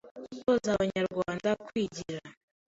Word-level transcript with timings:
Gutoza 0.29 0.67
Abanyarwanda 0.73 1.49
kwigira 1.65 2.21